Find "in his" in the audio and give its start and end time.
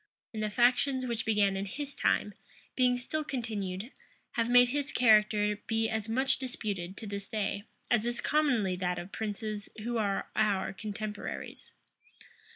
1.55-1.93